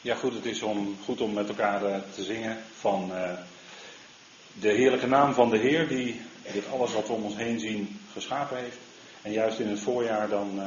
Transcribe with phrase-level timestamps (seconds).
[0.00, 3.32] Ja, goed, het is om, goed om met elkaar eh, te zingen van uh,
[4.52, 6.20] de heerlijke naam van de Heer, die
[6.52, 8.76] dit alles wat we om ons heen zien geschapen heeft.
[9.22, 10.66] En juist in het voorjaar dan uh,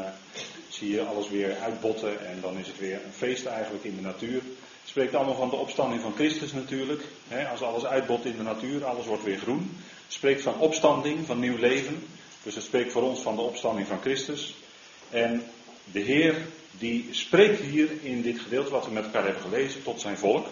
[0.69, 4.01] zie je alles weer uitbotten en dan is het weer een feest eigenlijk in de
[4.01, 4.41] natuur.
[4.81, 7.03] Het spreekt allemaal van de opstanding van Christus natuurlijk.
[7.27, 9.77] Hè, als alles uitbot in de natuur, alles wordt weer groen.
[10.03, 12.03] Het spreekt van opstanding, van nieuw leven.
[12.43, 14.55] Dus het spreekt voor ons van de opstanding van Christus.
[15.09, 15.43] En
[15.91, 16.35] de Heer
[16.71, 20.47] die spreekt hier in dit gedeelte wat we met elkaar hebben gelezen tot zijn volk.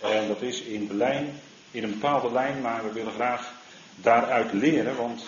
[0.00, 1.02] En dat is in,
[1.70, 3.52] in een bepaalde lijn, maar we willen graag
[3.96, 5.24] daaruit leren, want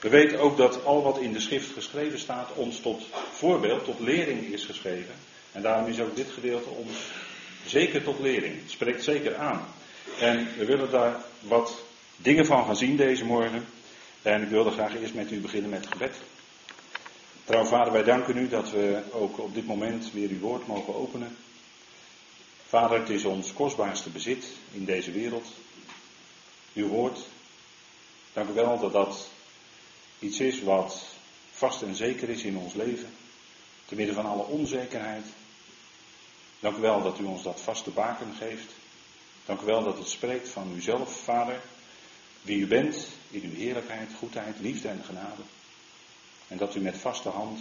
[0.00, 4.00] we weten ook dat al wat in de schrift geschreven staat ons tot voorbeeld, tot
[4.00, 5.14] lering is geschreven.
[5.52, 6.96] En daarom is ook dit gedeelte ons
[7.66, 8.60] zeker tot lering.
[8.62, 9.66] Het spreekt zeker aan.
[10.20, 11.82] En we willen daar wat
[12.16, 13.64] dingen van gaan zien deze morgen.
[14.22, 16.14] En ik wilde graag eerst met u beginnen met gebed.
[17.46, 20.94] Trouw vader, wij danken u dat we ook op dit moment weer uw woord mogen
[20.94, 21.36] openen.
[22.66, 25.46] Vader, het is ons kostbaarste bezit in deze wereld.
[26.74, 27.18] Uw woord.
[28.32, 29.28] Dank u wel dat dat
[30.18, 31.04] iets is wat
[31.52, 33.08] vast en zeker is in ons leven.
[33.84, 35.26] Te midden van alle onzekerheid.
[36.60, 38.72] Dank u wel dat u ons dat vaste baken geeft.
[39.44, 41.60] Dank u wel dat het spreekt van uzelf, Vader.
[42.42, 45.42] Wie u bent in uw heerlijkheid, goedheid, liefde en genade.
[46.48, 47.58] En dat u met vaste hand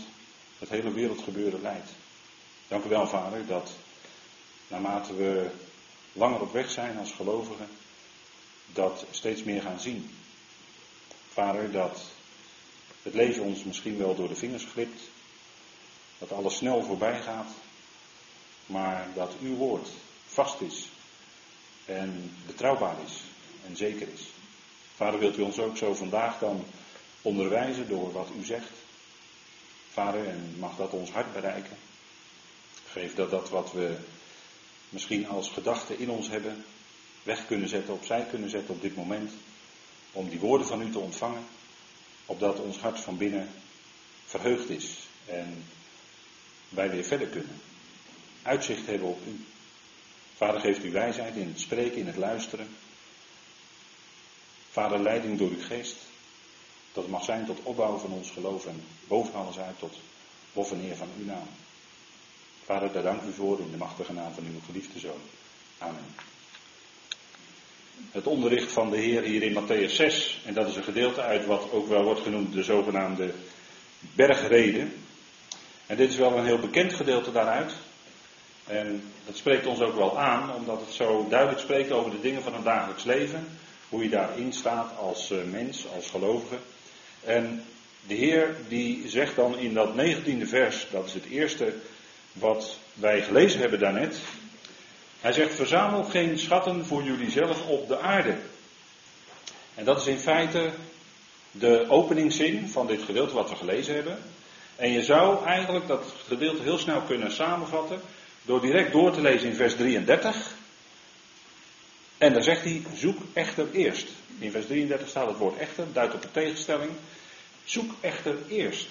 [0.59, 1.89] het hele wereldgebeuren leidt.
[2.67, 3.71] Dank u wel, Vader, dat
[4.67, 5.49] naarmate we
[6.13, 7.67] langer op weg zijn als gelovigen,
[8.73, 10.15] dat steeds meer gaan zien.
[11.29, 12.01] Vader, dat
[13.01, 15.01] het leven ons misschien wel door de vingers glipt,
[16.17, 17.49] dat alles snel voorbij gaat,
[18.65, 19.89] maar dat uw woord
[20.27, 20.89] vast is
[21.85, 23.21] en betrouwbaar is
[23.65, 24.21] en zeker is.
[24.95, 26.65] Vader, wilt u ons ook zo vandaag dan
[27.25, 28.71] onderwijzen door wat u zegt.
[29.91, 31.77] Vader, en mag dat ons hart bereiken.
[32.87, 33.97] Geef dat dat wat we
[34.89, 36.65] misschien als gedachte in ons hebben,
[37.23, 39.31] weg kunnen zetten, opzij kunnen zetten op dit moment.
[40.11, 41.45] Om die woorden van u te ontvangen.
[42.25, 43.49] Opdat ons hart van binnen
[44.25, 44.97] verheugd is.
[45.25, 45.63] En
[46.69, 47.61] wij weer verder kunnen.
[48.41, 49.45] Uitzicht hebben op u.
[50.35, 52.67] Vader, geeft u wijsheid in het spreken, in het luisteren.
[54.71, 55.95] Vader, leiding door uw geest.
[56.95, 59.93] Dat mag zijn tot opbouw van ons geloof en boven alles uit tot
[60.53, 61.47] lof en eer van uw naam.
[62.63, 65.21] Vader, daar dank u voor in de machtige naam van uw geliefde zoon.
[65.77, 66.15] Amen.
[68.11, 71.45] Het onderricht van de Heer hier in Matthäus 6, en dat is een gedeelte uit
[71.45, 73.33] wat ook wel wordt genoemd de zogenaamde
[73.99, 74.93] bergreden.
[75.85, 77.73] En dit is wel een heel bekend gedeelte daaruit.
[78.65, 82.41] En dat spreekt ons ook wel aan, omdat het zo duidelijk spreekt over de dingen
[82.41, 83.47] van het dagelijks leven.
[83.89, 86.55] Hoe je daarin staat als eh, mens, als gelovige.
[87.25, 87.63] En
[88.07, 91.73] de Heer die zegt dan in dat negentiende vers, dat is het eerste
[92.33, 94.17] wat wij gelezen hebben daarnet.
[95.21, 98.35] Hij zegt, verzamel geen schatten voor jullie zelf op de aarde.
[99.75, 100.69] En dat is in feite
[101.51, 104.17] de openingszin van dit gedeelte wat we gelezen hebben.
[104.75, 108.01] En je zou eigenlijk dat gedeelte heel snel kunnen samenvatten
[108.41, 110.55] door direct door te lezen in vers 33.
[112.17, 114.07] En dan zegt hij, zoek echter eerst.
[114.39, 116.91] In vers 33 staat het woord echter, duidt op de tegenstelling.
[117.63, 118.87] Zoek echter eerst.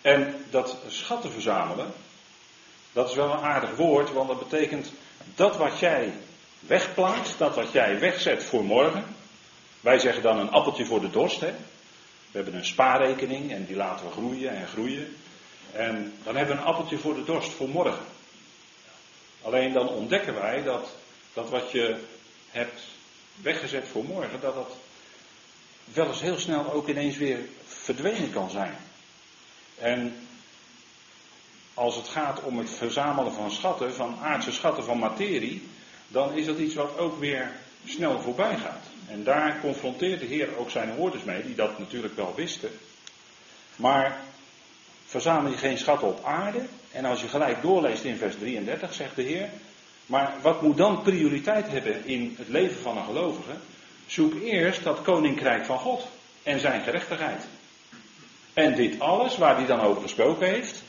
[0.00, 1.92] En dat schatten verzamelen,
[2.92, 4.92] dat is wel een aardig woord, want dat betekent
[5.34, 6.12] dat wat jij
[6.60, 9.04] wegplaatst, dat wat jij wegzet voor morgen.
[9.80, 11.40] Wij zeggen dan een appeltje voor de dorst.
[11.40, 11.50] Hè?
[12.30, 15.16] We hebben een spaarrekening en die laten we groeien en groeien.
[15.72, 18.04] En dan hebben we een appeltje voor de dorst voor morgen.
[19.42, 20.88] Alleen dan ontdekken wij dat,
[21.32, 21.96] dat wat je
[22.50, 22.80] hebt
[23.42, 24.76] weggezet voor morgen, dat dat
[25.84, 28.76] wel eens heel snel ook ineens weer verdwenen kan zijn.
[29.78, 30.16] En
[31.74, 35.68] als het gaat om het verzamelen van schatten, van aardse schatten van materie,
[36.08, 37.52] dan is dat iets wat ook weer
[37.86, 38.84] snel voorbij gaat.
[39.08, 42.70] En daar confronteert de Heer ook zijn hoorders mee, die dat natuurlijk wel wisten.
[43.76, 44.20] Maar
[45.06, 46.66] verzamel je geen schatten op aarde.
[46.92, 49.48] En als je gelijk doorleest in vers 33, zegt de Heer.
[50.06, 53.52] Maar wat moet dan prioriteit hebben in het leven van een gelovige?
[54.06, 56.06] Zoek eerst dat koninkrijk van God
[56.42, 57.42] en zijn gerechtigheid.
[58.52, 60.82] En dit alles waar hij dan over gesproken heeft,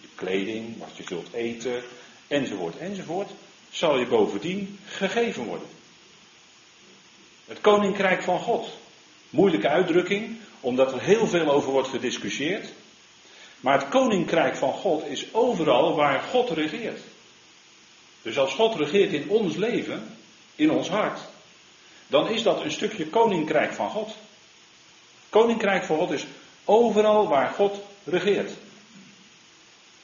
[0.00, 1.82] je kleding, wat je zult eten,
[2.28, 3.30] enzovoort, enzovoort,
[3.70, 5.68] zal je bovendien gegeven worden.
[7.46, 8.68] Het koninkrijk van God.
[9.30, 12.68] Moeilijke uitdrukking, omdat er heel veel over wordt gediscussieerd.
[13.60, 17.00] Maar het koninkrijk van God is overal waar God regeert.
[18.26, 20.16] Dus als God regeert in ons leven,
[20.54, 21.20] in ons hart,
[22.06, 24.14] dan is dat een stukje koninkrijk van God.
[25.30, 26.26] Koninkrijk van God is
[26.64, 28.50] overal waar God regeert.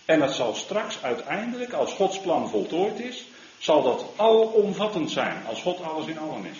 [0.05, 3.25] En dat zal straks uiteindelijk, als Gods plan voltooid is,
[3.59, 6.59] zal dat alomvattend zijn, als God alles in allen is.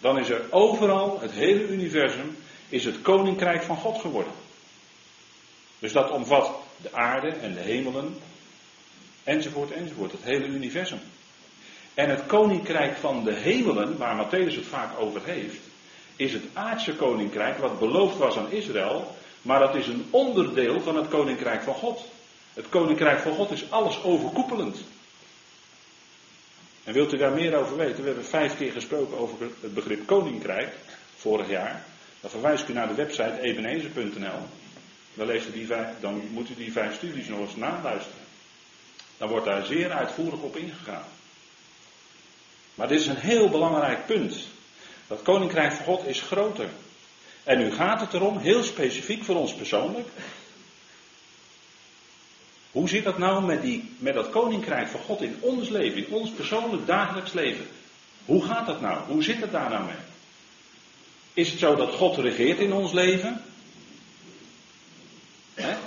[0.00, 2.36] Dan is er overal, het hele universum,
[2.68, 4.32] is het koninkrijk van God geworden.
[5.78, 8.18] Dus dat omvat de aarde en de hemelen,
[9.30, 11.00] enzovoort, enzovoort, het hele universum.
[11.94, 15.60] En het koninkrijk van de hemelen, waar Matthäus het vaak over heeft,
[16.16, 20.96] is het aardse koninkrijk wat beloofd was aan Israël, maar dat is een onderdeel van
[20.96, 22.04] het koninkrijk van God.
[22.54, 24.76] Het koninkrijk van God is alles overkoepelend.
[26.84, 28.00] En wilt u daar meer over weten?
[28.00, 30.74] We hebben vijf keer gesproken over het begrip koninkrijk,
[31.16, 31.84] vorig jaar.
[32.20, 34.40] Dan verwijs ik u naar de website ebenezer.nl.
[35.14, 35.26] Dan,
[36.00, 38.19] dan moet u die vijf studies nog eens naluisteren.
[39.20, 41.04] Dan wordt daar zeer uitvoerig op ingegaan.
[42.74, 44.36] Maar dit is een heel belangrijk punt.
[45.06, 46.68] Dat koninkrijk van God is groter.
[47.44, 50.08] En nu gaat het erom, heel specifiek voor ons persoonlijk.
[52.70, 56.12] Hoe zit dat nou met, die, met dat koninkrijk van God in ons leven, in
[56.12, 57.66] ons persoonlijk dagelijks leven?
[58.24, 59.04] Hoe gaat dat nou?
[59.06, 60.02] Hoe zit het daar nou mee?
[61.34, 63.44] Is het zo dat God regeert in ons leven?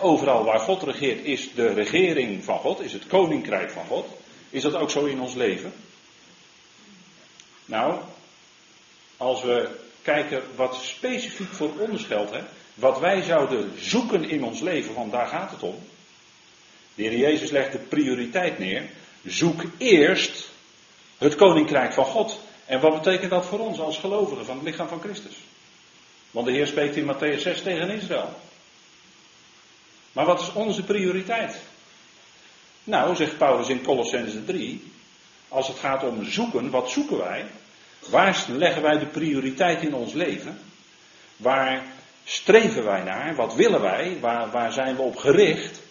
[0.04, 4.08] Overal waar God regeert is de regering van God, is het koninkrijk van God.
[4.50, 5.74] Is dat ook zo in ons leven?
[7.66, 8.00] Nou,
[9.18, 9.70] als we
[10.02, 12.40] kijken wat specifiek voor ons geldt, hè,
[12.74, 15.76] wat wij zouden zoeken in ons leven, want daar gaat het om.
[16.96, 18.90] De Heer Jezus legt de prioriteit neer.
[19.26, 20.50] Zoek eerst
[21.18, 22.40] het koninkrijk van God.
[22.66, 25.36] En wat betekent dat voor ons als gelovigen van het lichaam van Christus?
[26.32, 28.30] Want de Heer spreekt in Matthäus 6 tegen Israël.
[30.14, 31.56] Maar wat is onze prioriteit?
[32.84, 34.92] Nou, zegt Paulus in Colossense 3,
[35.48, 37.46] als het gaat om zoeken, wat zoeken wij?
[38.10, 40.60] Waar leggen wij de prioriteit in ons leven?
[41.38, 41.84] Waar
[42.24, 43.36] streven wij naar?
[43.36, 44.18] Wat willen wij?
[44.20, 45.82] Waar, waar zijn we op gericht?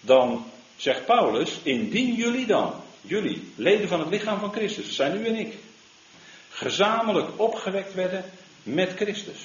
[0.00, 5.26] Dan zegt Paulus, indien jullie dan, jullie, leden van het lichaam van Christus, zijn u
[5.26, 5.54] en ik,
[6.48, 8.24] gezamenlijk opgewekt werden
[8.62, 9.38] met Christus.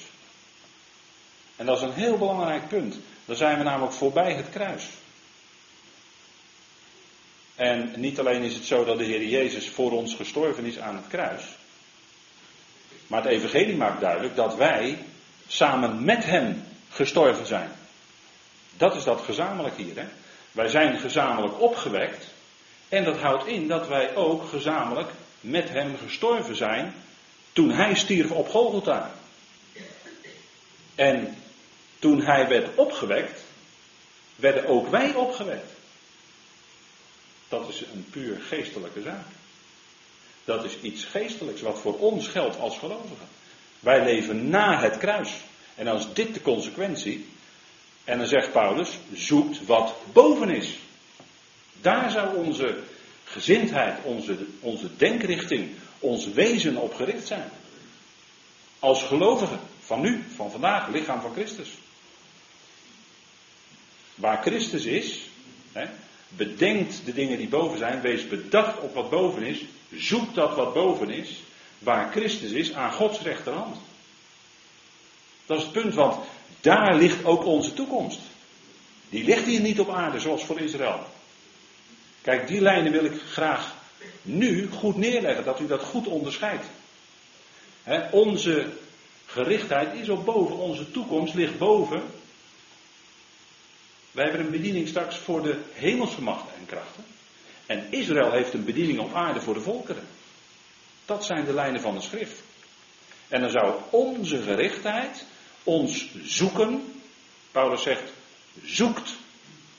[1.56, 2.96] En dat is een heel belangrijk punt.
[3.32, 4.90] Dan zijn we namelijk voorbij het kruis.
[7.56, 10.96] En niet alleen is het zo dat de Heer Jezus voor ons gestorven is aan
[10.96, 11.44] het kruis.
[13.08, 14.98] Maar het Evangelie maakt duidelijk dat wij
[15.48, 17.72] samen met Hem gestorven zijn.
[18.78, 19.96] Dat is dat gezamenlijk hier.
[19.96, 20.06] Hè?
[20.52, 22.26] Wij zijn gezamenlijk opgewekt.
[22.90, 25.10] En dat houdt in dat wij ook gezamenlijk
[25.42, 26.94] met Hem gestorven zijn.
[27.54, 29.12] Toen Hij stierf op Golgotha.
[30.96, 31.36] En
[32.02, 33.42] toen hij werd opgewekt,
[34.36, 35.72] werden ook wij opgewekt.
[37.50, 39.26] Dat is een puur geestelijke zaak.
[40.46, 43.28] Dat is iets geestelijks wat voor ons geldt als gelovigen.
[43.80, 45.32] Wij leven na het kruis.
[45.76, 47.26] En dan is dit de consequentie.
[48.04, 50.78] En dan zegt Paulus, zoekt wat boven is.
[51.82, 52.78] Daar zou onze
[53.24, 55.70] gezindheid, onze, onze denkrichting,
[56.00, 57.50] ons wezen op gericht zijn.
[58.80, 61.70] Als gelovigen van nu, van vandaag, lichaam van Christus.
[64.22, 65.20] Waar Christus is,
[65.72, 65.86] hè,
[66.28, 69.66] bedenkt de dingen die boven zijn, wees bedacht op wat boven is,
[69.96, 71.44] zoek dat wat boven is,
[71.80, 73.78] waar Christus is, aan Gods rechterhand.
[75.46, 76.16] Dat is het punt, want
[76.62, 78.20] daar ligt ook onze toekomst.
[79.10, 81.00] Die ligt hier niet op aarde, zoals voor Israël.
[82.22, 83.76] Kijk, die lijnen wil ik graag
[84.22, 86.66] nu goed neerleggen, dat u dat goed onderscheidt.
[88.12, 88.68] onze
[89.26, 92.02] gerichtheid is op boven, onze toekomst ligt boven
[94.12, 97.04] wij hebben een bediening straks voor de hemelse machten en krachten.
[97.66, 100.08] En Israël heeft een bediening op aarde voor de volkeren.
[101.06, 102.42] Dat zijn de lijnen van de schrift.
[103.28, 105.26] En dan zou onze gerichtheid,
[105.64, 106.94] ons zoeken,
[107.52, 108.12] Paulus zegt,
[108.64, 109.16] zoekt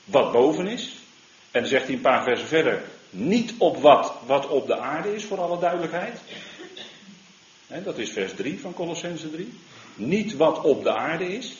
[0.05, 0.93] wat boven is.
[1.51, 5.15] En dan zegt hij een paar versen verder, niet op wat, wat op de aarde
[5.15, 6.19] is, voor alle duidelijkheid.
[7.83, 9.53] dat is vers 3 van Colossense 3.
[9.95, 11.55] Niet wat op de aarde is,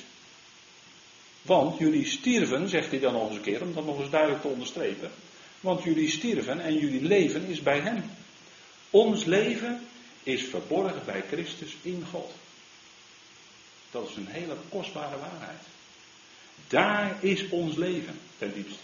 [1.44, 4.42] want jullie stierven, zegt hij dan nog eens een keer, om dat nog eens duidelijk
[4.42, 5.12] te onderstrepen.
[5.60, 8.04] Want jullie stierven en jullie leven is bij Hem.
[8.90, 9.88] Ons leven
[10.24, 12.32] is verborgen bij Christus in God.
[13.92, 15.62] Dat is een hele kostbare waarheid.
[16.68, 18.80] Daar is ons leven ten diepste.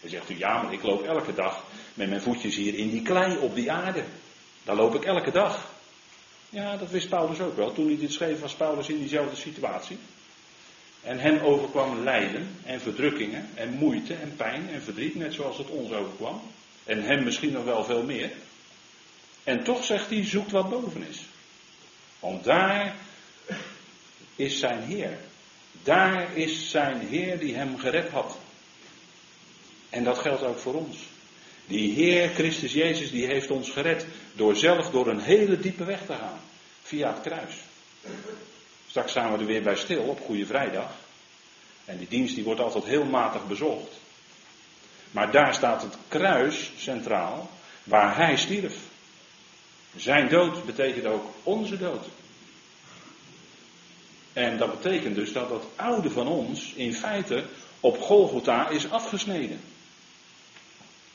[0.00, 1.64] En zegt u, ja, maar ik loop elke dag
[1.94, 4.04] met mijn voetjes hier in die klei op die aarde.
[4.64, 5.70] Daar loop ik elke dag.
[6.48, 7.72] Ja, dat wist Paulus ook wel.
[7.72, 9.98] Toen hij dit schreef was Paulus in diezelfde situatie.
[11.06, 15.68] En hen overkwam lijden en verdrukkingen en moeite en pijn en verdriet, net zoals het
[15.68, 16.40] ons overkwam.
[16.84, 18.30] En hem misschien nog wel veel meer.
[19.44, 21.24] En toch zegt hij, zoekt wat boven is.
[22.20, 22.94] Want daar
[24.36, 25.18] is zijn Heer.
[25.82, 28.38] Daar is zijn Heer die hem gered had.
[29.90, 30.96] En dat geldt ook voor ons.
[31.66, 36.06] Die Heer Christus Jezus die heeft ons gered door zelf door een hele diepe weg
[36.06, 36.40] te gaan.
[36.82, 37.54] Via het kruis.
[38.96, 40.90] Straks staan we er weer bij stil op Goede Vrijdag.
[41.84, 43.92] En die dienst die wordt altijd heel matig bezocht.
[45.10, 47.50] Maar daar staat het kruis centraal
[47.84, 48.74] waar hij stierf.
[49.96, 52.04] Zijn dood betekent ook onze dood.
[54.32, 57.44] En dat betekent dus dat dat oude van ons in feite
[57.80, 59.60] op Golgotha is afgesneden.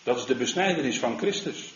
[0.04, 1.74] Dat is de besnijdenis van Christus.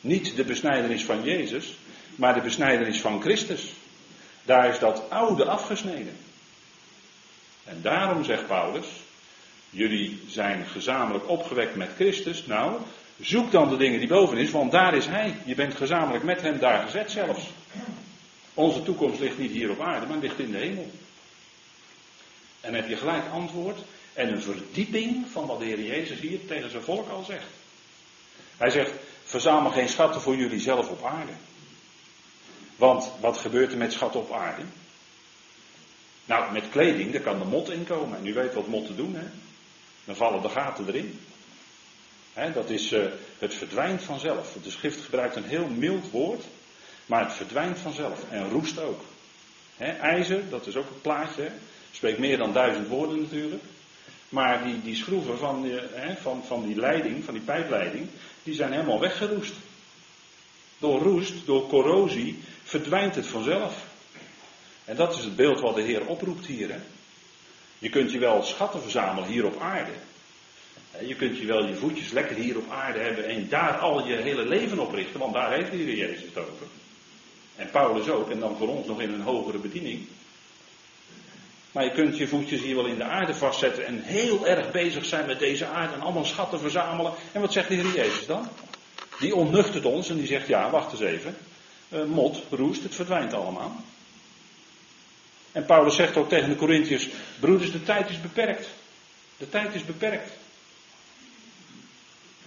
[0.00, 1.74] Niet de besnijdenis van Jezus,
[2.14, 3.72] maar de besnijdenis van Christus.
[4.44, 6.16] Daar is dat oude afgesneden.
[7.64, 8.86] En daarom zegt Paulus,
[9.70, 12.46] jullie zijn gezamenlijk opgewekt met Christus.
[12.46, 12.80] Nou,
[13.20, 15.36] zoek dan de dingen die boven is, want daar is Hij.
[15.44, 17.42] Je bent gezamenlijk met Hem daar gezet zelfs.
[18.54, 20.90] Onze toekomst ligt niet hier op aarde, maar ligt in de hemel.
[22.60, 23.78] En heb je gelijk antwoord
[24.12, 27.46] en een verdieping van wat de Heer Jezus hier tegen zijn volk al zegt.
[28.56, 28.90] Hij zegt,
[29.24, 31.32] verzamel geen schatten voor jullie zelf op aarde.
[32.76, 34.62] Want wat gebeurt er met schatten op aarde?
[36.24, 38.18] Nou, met kleding, daar kan de mot in komen.
[38.18, 39.24] En u weet wat motten doen, hè?
[40.04, 41.20] Dan vallen de gaten erin.
[42.54, 43.04] dat is, uh,
[43.38, 44.56] het verdwijnt vanzelf.
[44.62, 46.44] De schrift gebruikt een heel mild woord,
[47.06, 48.30] maar het verdwijnt vanzelf.
[48.30, 49.00] En roest ook.
[50.00, 51.50] ijzer, dat is ook een plaatje.
[51.90, 53.62] Spreekt meer dan duizend woorden natuurlijk.
[54.28, 55.80] Maar die, die schroeven van, die,
[56.20, 58.08] van, van die leiding, van die pijpleiding,
[58.42, 59.54] die zijn helemaal weggeroest.
[60.78, 63.84] Door roest, door corrosie, verdwijnt het vanzelf.
[64.84, 66.80] En dat is het beeld wat de Heer oproept hier.
[67.78, 69.92] Je kunt je wel schatten verzamelen hier op aarde.
[71.06, 74.14] Je kunt je wel je voetjes lekker hier op aarde hebben en daar al je
[74.14, 76.66] hele leven op richten, want daar heeft de Heer Jezus het over.
[77.56, 80.06] En Paulus ook, en dan voor ons nog in een hogere bediening.
[81.72, 85.04] Maar je kunt je voetjes hier wel in de aarde vastzetten en heel erg bezig
[85.04, 87.12] zijn met deze aarde en allemaal schatten verzamelen.
[87.32, 88.48] En wat zegt de Heer Jezus dan?
[89.20, 91.36] Die ontnuchtert ons en die zegt, ja, wacht eens even.
[91.88, 93.76] Uh, mot, roest, het verdwijnt allemaal.
[95.52, 97.08] En Paulus zegt ook tegen de Corinthiërs,
[97.40, 98.68] broeders, de tijd is beperkt.
[99.36, 100.30] De tijd is beperkt.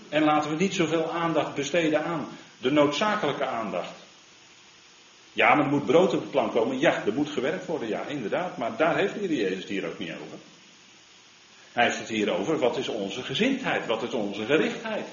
[0.09, 2.27] En laten we niet zoveel aandacht besteden aan
[2.57, 3.93] de noodzakelijke aandacht.
[5.33, 6.79] Ja, maar er moet brood op de plank komen.
[6.79, 7.87] Ja, er moet gewerkt worden.
[7.87, 8.57] Ja, inderdaad.
[8.57, 10.37] Maar daar heeft de Jezus het hier ook niet over.
[11.73, 15.07] Hij heeft het hier over wat is onze gezindheid, wat is onze gerichtheid.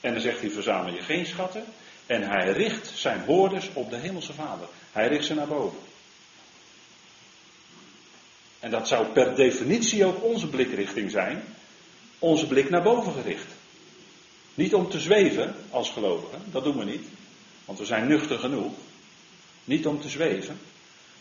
[0.00, 1.64] En dan zegt hij: verzamel je geen schatten.
[2.10, 4.68] En hij richt zijn woorden op de Hemelse Vader.
[4.92, 5.78] Hij richt ze naar boven.
[8.60, 11.42] En dat zou per definitie ook onze blikrichting zijn.
[12.18, 13.46] Onze blik naar boven gericht.
[14.54, 17.06] Niet om te zweven als gelovigen, dat doen we niet.
[17.64, 18.72] Want we zijn nuchter genoeg.
[19.64, 20.60] Niet om te zweven.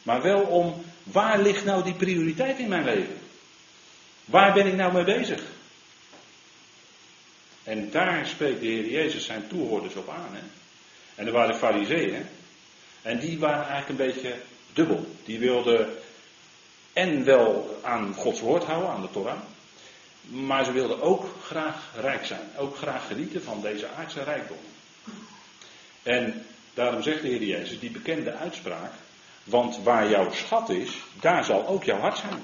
[0.04, 3.18] Maar wel om waar ligt nou die prioriteit in mijn leven?
[4.26, 5.44] Waar ben ik nou mee bezig?
[7.64, 10.36] En daar spreekt de Heer Jezus zijn toehoorders op aan.
[10.36, 10.59] Hè?
[11.20, 12.26] En er waren fariseeën.
[13.02, 14.36] En die waren eigenlijk een beetje
[14.74, 15.06] dubbel.
[15.26, 15.98] Die wilden
[16.94, 19.40] en wel aan Gods woord houden, aan de Torah.
[20.22, 22.50] Maar ze wilden ook graag rijk zijn.
[22.58, 24.58] Ook graag genieten van deze aardse rijkdom.
[26.04, 28.92] En daarom zegt de Heer Jezus die bekende uitspraak.
[29.44, 32.44] Want waar jouw schat is, daar zal ook jouw hart zijn.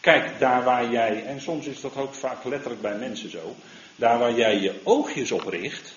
[0.00, 3.56] Kijk, daar waar jij, en soms is dat ook vaak letterlijk bij mensen zo.
[3.96, 5.95] Daar waar jij je oogjes op richt.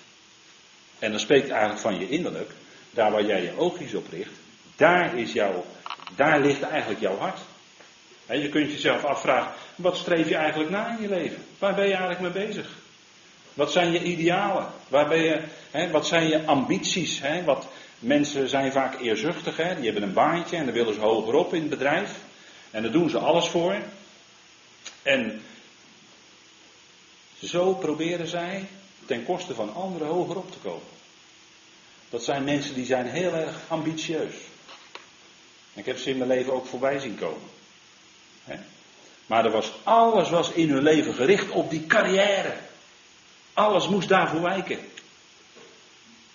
[1.00, 2.50] En dan spreekt eigenlijk van je innerlijk.
[2.90, 4.32] Daar waar jij je oogjes op richt.
[4.76, 5.64] Daar, is jouw,
[6.16, 7.38] daar ligt eigenlijk jouw hart.
[8.26, 11.44] je kunt jezelf afvragen, wat streef je eigenlijk na in je leven?
[11.58, 12.68] Waar ben je eigenlijk mee bezig?
[13.54, 14.66] Wat zijn je idealen?
[14.88, 15.40] Waar ben je,
[15.70, 17.20] hè, wat zijn je ambities?
[17.20, 17.44] Hè?
[17.44, 19.74] Wat, mensen zijn vaak eerzuchtig, hè?
[19.74, 22.18] die hebben een baantje en dan willen ze hogerop in het bedrijf.
[22.70, 23.76] En daar doen ze alles voor.
[25.02, 25.42] En
[27.44, 28.68] zo proberen zij
[29.10, 30.88] ten koste van anderen hogerop te komen.
[32.10, 34.34] Dat zijn mensen die zijn heel erg ambitieus.
[35.74, 37.48] Ik heb ze in mijn leven ook voorbij zien komen.
[39.26, 42.56] Maar er was, alles was in hun leven gericht op die carrière.
[43.52, 44.78] Alles moest daarvoor wijken.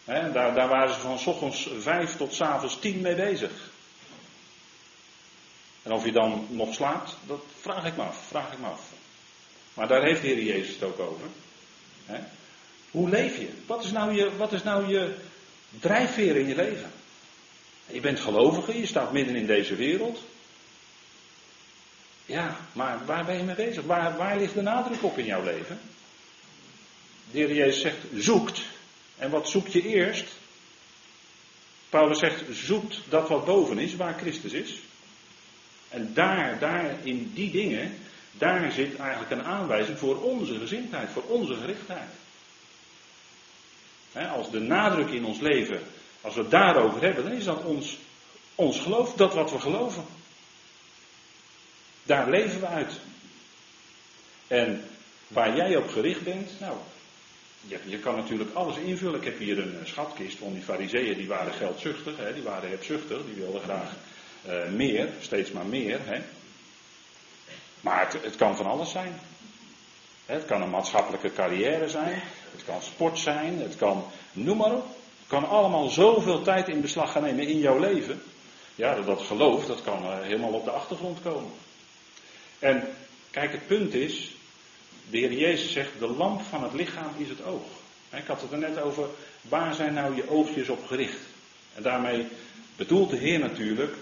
[0.05, 3.51] daar, daar, waren ze van ochtends vijf tot s avonds tien mee bezig.
[5.84, 8.25] En of je dan nog slaapt, dat vraag ik me af.
[8.27, 8.82] Vraag ik me af.
[9.74, 11.27] Maar daar heeft de Heer Jezus het ook over.
[12.95, 13.49] Hoe leef je?
[13.65, 14.35] Wat is, nou je?
[14.37, 15.15] wat is nou je
[15.79, 16.91] drijfveer in je leven?
[17.87, 20.23] Je bent gelovige, je staat midden in deze wereld.
[22.25, 23.83] Ja, maar waar ben je mee bezig?
[23.83, 25.79] Waar, waar ligt de nadruk op in jouw leven?
[27.31, 28.61] De Heer Jezus zegt, zoekt.
[29.17, 30.25] En wat zoek je eerst?
[31.89, 34.79] Paulus zegt, zoekt dat wat boven is, waar Christus is.
[35.89, 37.97] En daar, daar in die dingen,
[38.37, 42.09] Daar zit eigenlijk een aanwijzing voor onze gezindheid, voor onze gerichtheid.
[44.15, 45.79] Als de nadruk in ons leven,
[46.22, 47.98] als we het daarover hebben, dan is dat ons,
[48.55, 50.03] ons geloof, dat wat we geloven.
[52.03, 52.93] Daar leven we uit.
[54.48, 54.84] En
[55.27, 56.77] waar jij op gericht bent, nou,
[57.67, 59.19] je, kan natuurlijk alles invullen.
[59.19, 62.69] Ik heb hier een eh, schatkist van die fariseeën, die waren geldzuchtig, hè, die waren
[62.69, 63.91] hebzuchtig, die wilden graag
[64.48, 66.00] uh, meer, steeds maar meer.
[66.03, 66.22] Hè.
[67.81, 69.19] Maar het, het, kan van alles zijn.
[70.25, 72.22] Het kan een maatschappelijke carrière zijn,
[72.55, 74.85] het kan sport zijn, het kan, noem maar op.
[75.19, 78.21] Het kan allemaal zoveel tijd in beslag gaan nemen in jouw leven.
[78.75, 81.51] Ja, dat, geloof, dat kan uh, helemaal op de achtergrond komen.
[82.59, 82.88] En
[83.31, 84.35] kijk, het punt is,
[85.09, 87.65] de Heer Jezus zegt, de lamp van het lichaam is het oog.
[88.13, 89.07] Ik had het er net over,
[89.41, 91.19] waar zijn nou je oogjes op gericht?
[91.75, 92.27] En daarmee
[92.75, 93.95] bedoelt de Heer natuurlijk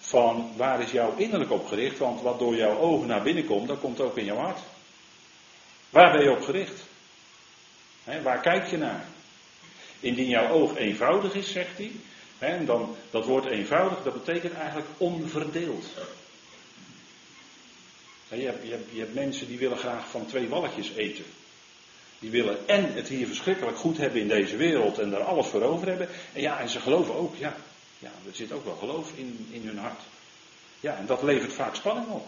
[0.00, 1.98] van waar is jouw innerlijk op gericht?
[1.98, 4.58] Want wat door jouw ogen naar binnen komt, dat komt ook in jouw hart.
[5.90, 6.85] Waar ben je op gericht?
[8.22, 9.04] Waar kijk je naar?
[10.00, 11.92] Indien jouw oog eenvoudig is, zegt hij.
[12.38, 15.86] en dan, dat woord eenvoudig, dat betekent eigenlijk onverdeeld.
[18.28, 18.54] Je
[18.98, 21.24] hebt, mensen die willen graag van twee walletjes eten.
[22.18, 25.62] Die willen en het hier verschrikkelijk goed hebben in deze wereld en daar alles voor
[25.62, 26.08] over hebben.
[26.32, 27.56] En ja, en ze geloven ook, ja,
[27.98, 30.00] ja er zit ook wel geloof in, in hun hart.
[30.80, 32.26] Ja, en dat levert vaak spanning op.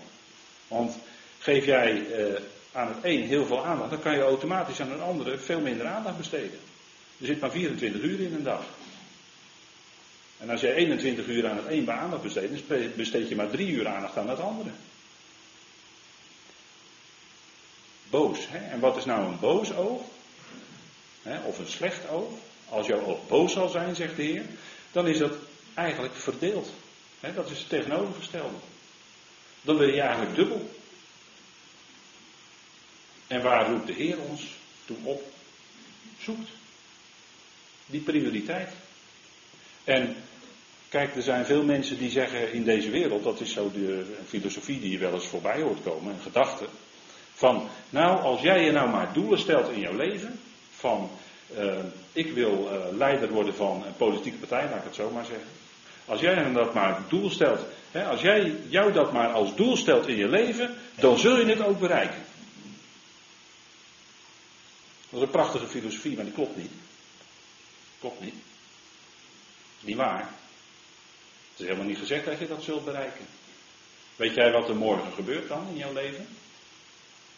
[0.68, 0.97] Want
[1.38, 2.40] geef jij eh,
[2.72, 5.87] aan het een heel veel aandacht, dan kan je automatisch aan het andere veel minder
[5.87, 6.58] aandacht besteden.
[7.20, 8.62] Er zit maar 24 uur in een dag.
[10.38, 13.68] En als je 21 uur aan het een aandacht besteedt, dan besteed je maar 3
[13.68, 14.70] uur aandacht aan het andere.
[18.10, 18.38] boos.
[18.48, 18.58] Hè?
[18.58, 20.02] En wat is nou een boos oog?
[21.22, 21.40] Hè?
[21.40, 22.30] Of een slecht oog?
[22.68, 24.44] Als jouw oog boos zal zijn, zegt de Heer,
[24.92, 25.32] dan is dat
[25.75, 26.70] eigenlijk verdeeld.
[27.20, 27.34] Hè?
[27.34, 28.56] Dat is het tegenovergestelde.
[29.62, 30.70] Dan wil je eigenlijk dubbel.
[33.28, 34.42] En waar roept de Heer ons
[34.85, 35.23] toen op?
[36.20, 36.49] Zoekt.
[37.87, 38.68] Die prioriteit.
[39.85, 40.16] En
[40.88, 44.81] kijk, er zijn veel mensen die zeggen in deze wereld, dat is zo de filosofie
[44.81, 46.64] die je wel eens voorbij hoort komen, een gedachte.
[47.35, 50.40] Van, nou, als jij je nou maar doelen stelt in jouw leven,
[50.76, 51.11] van,
[51.59, 51.74] uh,
[52.12, 55.48] ik wil uh, leider worden van een politieke partij, laat ik het zo maar zeggen.
[56.05, 59.76] Als jij dan dat maar doel stelt, hè, als jij jou dat maar als doel
[59.76, 62.24] stelt in je leven, dan zul je het ook bereiken.
[65.11, 66.73] Dat is een prachtige filosofie, maar die klopt niet.
[68.01, 68.35] Klopt niet.
[69.81, 70.21] Niet waar.
[71.51, 73.27] Het is helemaal niet gezegd dat je dat zult bereiken.
[74.16, 76.29] Weet jij wat er morgen gebeurt dan in jouw leven?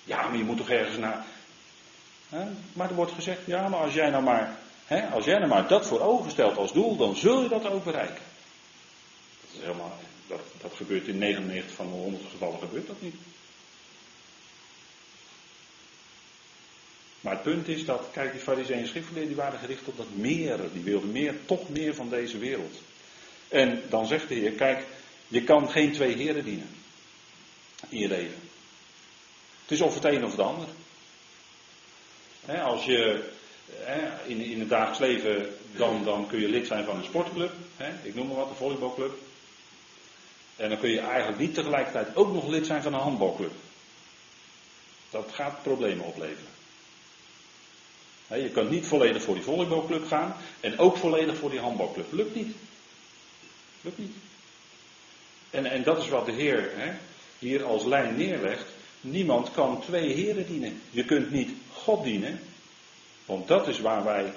[0.05, 1.25] Ja, maar je moet toch ergens naar.
[2.73, 4.59] Maar er wordt gezegd, ja, maar als jij nou maar,
[5.13, 7.85] als jij nou maar dat voor ogen stelt als doel, dan zul je dat ook
[7.85, 8.23] bereiken.
[9.41, 13.15] Dat is helemaal, dat, dat gebeurt in 99 van de 100 gevallen gebeurt dat niet.
[17.31, 20.07] Maar het punt is dat, kijk, die fariseeën en schriftgeleerden die waren gericht op dat
[20.15, 20.59] meer.
[20.73, 22.77] Die wilden meer, toch meer van deze wereld.
[23.49, 24.85] En dan zegt de Heer, kijk,
[25.29, 26.69] je kan geen twee heren dienen
[27.89, 28.41] in je leven.
[29.63, 30.69] Het is of het een of het ander.
[32.63, 33.29] als je
[34.27, 37.53] in, in het dagelijks leven, dan, dan kun je lid zijn van een sportclub.
[38.03, 39.13] ik noem maar wat, een volleybalclub.
[40.57, 43.53] En dan kun je eigenlijk niet tegelijkertijd ook nog lid zijn van een handbalclub.
[45.11, 46.60] Dat gaat problemen opleveren.
[48.39, 52.13] Je kunt niet volledig voor die volleybalclub gaan en ook volledig voor die handbalclub.
[52.13, 52.57] Lukt niet.
[53.81, 54.13] Lukt niet.
[55.51, 56.71] En, en dat is wat de Heer
[57.39, 58.65] hier als lijn neerlegt.
[59.01, 60.81] Niemand kan twee heren dienen.
[60.91, 62.41] Je kunt niet God dienen,
[63.25, 64.33] want dat is waar wij,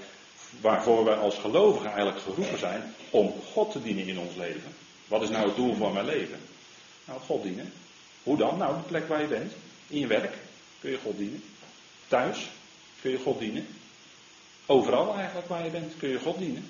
[0.62, 4.76] waarvoor wij als gelovigen eigenlijk geroepen zijn, om God te dienen in ons leven.
[5.08, 6.40] Wat is nou het doel van mijn leven?
[7.06, 7.74] Nou, God dienen.
[8.24, 8.58] Hoe dan?
[8.58, 9.54] Nou, de plek waar je bent.
[9.88, 10.38] In je werk
[10.80, 11.44] kun je God dienen.
[12.08, 12.50] Thuis
[13.02, 13.68] kun je God dienen.
[14.66, 16.70] Overal eigenlijk waar je bent kun je God dienen.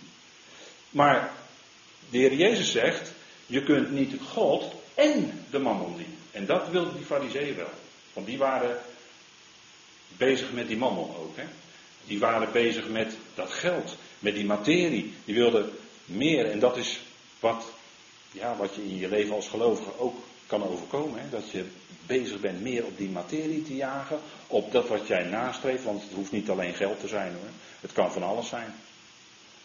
[0.90, 1.32] Maar
[2.10, 3.12] de Heer Jezus zegt,
[3.46, 6.18] je kunt niet God en de mammon dienen.
[6.32, 7.72] En dat wilden die fariseeën wel.
[8.14, 8.78] Want die waren
[10.18, 11.38] bezig met die mammon ook.
[11.38, 11.44] Hè?
[12.06, 15.14] Die waren bezig met dat geld, met die materie.
[15.26, 15.72] Die wilden
[16.06, 16.52] meer.
[16.52, 17.00] En dat is
[17.40, 17.66] wat,
[18.32, 20.16] ja, wat je in je leven als gelovige ook
[20.48, 21.20] kan overkomen.
[21.20, 21.30] Hè?
[21.30, 21.66] Dat je
[22.06, 24.20] bezig bent meer op die materie te jagen.
[24.48, 25.84] Op dat wat jij nastreeft.
[25.84, 27.50] Want het hoeft niet alleen geld te zijn hoor.
[27.80, 28.76] Het kan van alles zijn.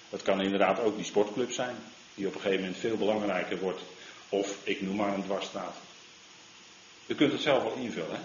[0.09, 1.77] Het kan inderdaad ook die sportclub zijn.
[2.15, 3.81] Die op een gegeven moment veel belangrijker wordt.
[4.29, 5.75] Of ik noem maar een dwarsstraat.
[7.07, 8.11] Je kunt het zelf wel invullen.
[8.11, 8.21] Hè?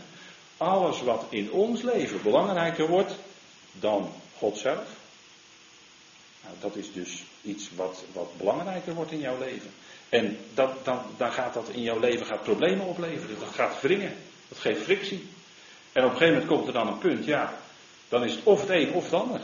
[0.58, 3.16] Alles wat in ons leven belangrijker wordt
[3.72, 5.02] dan God zelf.
[6.44, 9.72] Nou, dat is dus iets wat, wat belangrijker wordt in jouw leven.
[10.10, 13.40] En dat, dan, dan gaat dat in jouw leven gaat problemen opleveren.
[13.40, 14.16] Dat gaat wringen.
[14.48, 15.28] Dat geeft frictie.
[15.92, 17.58] En op een gegeven moment komt er dan een punt, ja,
[18.10, 19.42] dan is het of het een of het ander.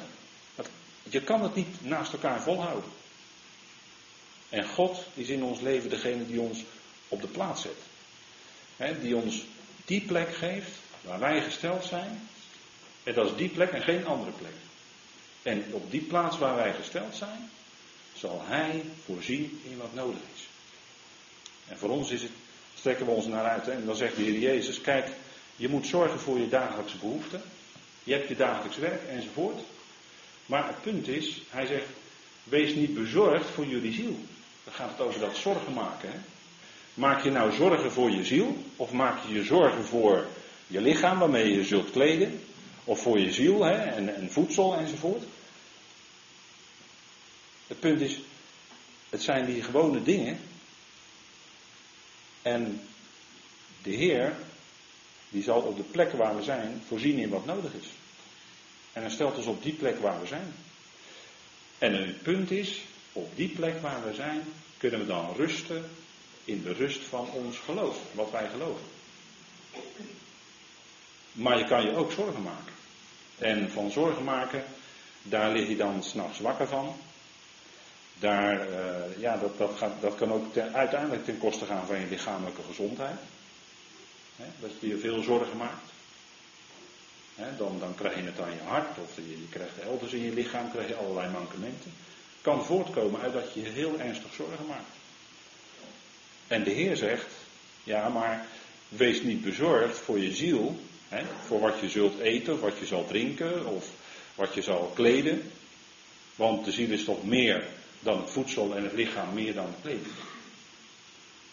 [1.04, 2.90] Je kan het niet naast elkaar volhouden.
[4.50, 6.64] En God is in ons leven degene die ons
[7.08, 8.98] op de plaats zet.
[9.02, 9.44] die ons
[9.86, 12.30] die plek geeft waar wij gesteld zijn.
[13.04, 14.54] En dat is die plek en geen andere plek.
[15.44, 17.50] En op die plaats waar wij gesteld zijn,
[18.14, 20.48] zal Hij voorzien in wat nodig is.
[21.68, 22.32] En voor ons is het,
[22.76, 23.68] strekken we ons naar uit.
[23.68, 25.08] En dan zegt de Heer Jezus, kijk,
[25.56, 27.42] je moet zorgen voor je dagelijkse behoeften.
[28.04, 29.60] Je hebt je dagelijks werk enzovoort.
[30.46, 31.88] Maar het punt is, hij zegt,
[32.44, 34.18] wees niet bezorgd voor jullie ziel.
[34.64, 36.10] Dan gaat het over dat zorgen maken.
[36.10, 36.18] Hè?
[36.94, 38.64] Maak je nou zorgen voor je ziel?
[38.76, 40.26] Of maak je je zorgen voor
[40.68, 42.44] je lichaam waarmee je je zult kleden?
[42.90, 43.74] Of voor je ziel hè?
[43.74, 45.24] En, en voedsel enzovoort?
[47.68, 48.20] Het punt is,
[49.10, 50.40] het zijn die gewone dingen.
[52.42, 52.82] En
[53.82, 54.36] de Heer,
[55.30, 57.88] die zal op de plek waar we zijn voorzien in wat nodig is.
[58.94, 60.54] En hij stelt ons op die plek waar we zijn.
[61.78, 62.82] En het punt is,
[63.14, 64.42] op die plek waar we zijn,
[64.78, 65.90] kunnen we dan rusten
[66.46, 68.86] in de rust van ons geloof, wat wij geloven.
[71.32, 72.78] Maar je kan je ook zorgen maken.
[73.40, 74.64] En van zorgen maken,
[75.22, 76.96] daar lig je dan s'nachts wakker van.
[78.20, 82.08] Daar, uh, ja, dat, dat, gaat, dat kan ook uiteindelijk ten koste gaan van je
[82.10, 83.20] lichamelijke gezondheid.
[84.36, 85.92] dat je je veel zorgen maakt.
[87.58, 90.34] dan, dan krijg je het aan je hart, of je, je krijgt elders in je
[90.34, 91.94] lichaam krijg je allerlei mankementen.
[92.42, 94.98] Kan voortkomen uit dat je je heel ernstig zorgen maakt.
[96.48, 97.32] En de Heer zegt,
[97.84, 98.46] ja, maar
[98.88, 100.80] wees niet bezorgd voor je ziel,
[101.46, 103.90] voor wat je zult eten, of wat je zal drinken, of
[104.36, 105.52] wat je zal kleden.
[106.36, 107.68] Want de ziel is toch meer
[108.00, 110.14] dan het voedsel en het lichaam meer dan het kleding.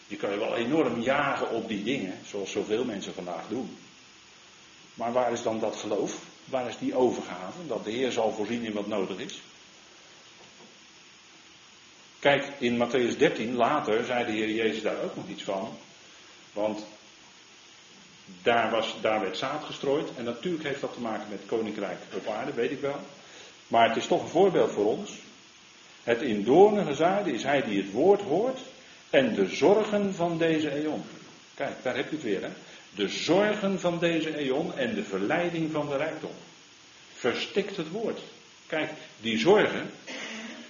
[0.07, 3.77] Je kan je wel enorm jagen op die dingen, zoals zoveel mensen vandaag doen.
[4.93, 6.17] Maar waar is dan dat geloof?
[6.45, 7.67] Waar is die overgave?
[7.67, 9.41] Dat de Heer zal voorzien in wat nodig is.
[12.19, 15.77] Kijk, in Matthäus 13, later, zei de Heer Jezus daar ook nog iets van.
[16.53, 16.85] Want
[18.41, 20.09] daar, was, werd zaad gestrooid.
[20.17, 22.99] En natuurlijk heeft dat te maken met koninkrijk op aarde, weet ik wel.
[23.67, 25.11] Maar het is toch een voorbeeld voor ons.
[26.03, 28.59] Het in doornen gezaaide is hij die het woord hoort
[29.09, 31.03] en de zorgen van deze eon.
[31.53, 32.49] Kijk, daar heb je het weer, hè.
[32.95, 36.31] De zorgen van deze eon en de verleiding van de rijkdom.
[37.13, 38.21] Verstikt het woord.
[38.67, 39.89] Kijk, die zorgen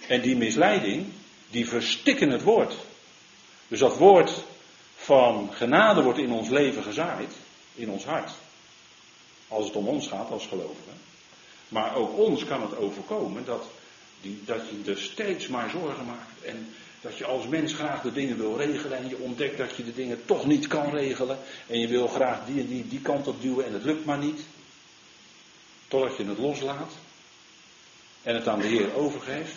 [0.08, 1.06] en die misleiding,
[1.50, 2.76] die verstikken het woord.
[3.68, 4.44] Dus dat woord
[4.96, 7.34] van genade wordt in ons leven gezaaid,
[7.78, 8.32] in ons hart.
[9.48, 10.94] Als het om ons gaat als gelovigen.
[11.68, 13.64] Maar ook ons kan het overkomen dat
[14.22, 16.44] die, dat je er steeds maar zorgen maakt.
[16.44, 18.98] En dat je als mens graag de dingen wil regelen.
[18.98, 21.40] En je ontdekt dat je de dingen toch niet kan regelen.
[21.68, 24.18] En je wil graag die en die, die kant op duwen en het lukt maar
[24.18, 24.42] niet.
[25.88, 26.92] Totdat je het loslaat.
[28.22, 29.56] En het aan de Heer overgeeft.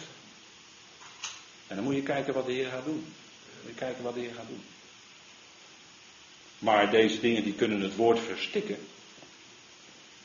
[1.66, 3.06] En dan moet je kijken wat de Heer gaat doen.
[3.74, 4.62] kijken wat de Heer gaat doen.
[6.60, 8.76] Maar deze dingen die kunnen het woord verstikken.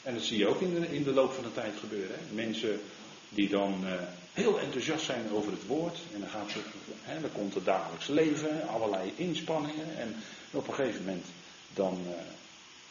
[0.04, 2.16] En dat zie je ook in de, in de loop van de tijd gebeuren.
[2.16, 2.34] Hè.
[2.34, 2.82] Mensen
[3.30, 3.92] die dan uh,
[4.34, 5.98] heel enthousiast zijn over het woord.
[6.14, 6.64] En dan, gaat het,
[7.02, 9.98] hè, dan komt het dagelijks leven, allerlei inspanningen.
[9.98, 10.16] En
[10.52, 11.26] op een gegeven moment
[11.74, 12.14] dan uh,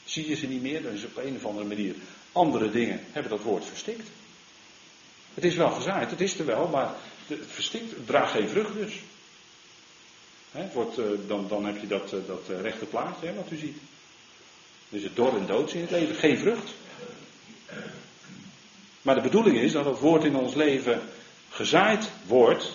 [0.05, 0.83] zie je ze niet meer.
[0.83, 1.95] Dan is op een of andere manier
[2.33, 4.09] andere dingen hebben dat woord verstikt.
[5.35, 6.95] Het is wel gezaaid, het is er wel, maar
[7.27, 9.01] het verstikt, het draagt geen vrucht dus.
[10.73, 13.77] Wordt, uh, dan, dan heb je dat, dat rechte plaatje hè, wat u ziet.
[14.89, 16.75] Dus het dor en doods in het leven, geen vrucht.
[19.03, 21.01] Maar de bedoeling is dat het woord in ons leven
[21.51, 22.73] gezaaid wordt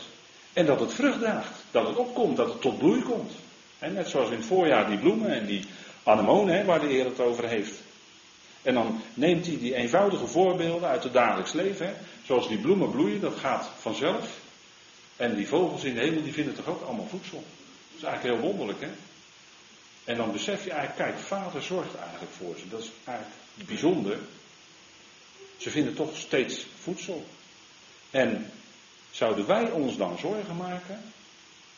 [0.54, 1.52] en dat het vrucht draagt.
[1.72, 3.32] Dat het opkomt, dat het tot bloei komt.
[3.80, 5.64] En net zoals in het voorjaar die bloemen en die
[6.04, 7.74] anemonen waar de Heer het over heeft.
[8.62, 11.96] En dan neemt hij die eenvoudige voorbeelden uit het dagelijks leven.
[12.26, 14.40] Zoals die bloemen bloeien, dat gaat vanzelf.
[15.16, 17.44] En die vogels in de hemel, die vinden toch ook allemaal voedsel.
[18.00, 18.90] Is eigenlijk heel wonderlijk, hè.
[20.04, 22.70] En dan besef je eigenlijk, kijk, vader zorgt eigenlijk voor ze.
[22.70, 24.18] Dat is eigenlijk bijzonder.
[25.58, 27.26] Ze vinden toch steeds voedsel.
[28.10, 28.52] En
[29.12, 31.02] zouden wij ons dan zorgen maken